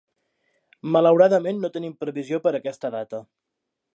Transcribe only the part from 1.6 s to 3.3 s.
no tenim previsió per aquesta data.